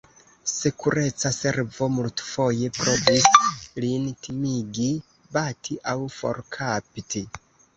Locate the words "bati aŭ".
5.37-5.97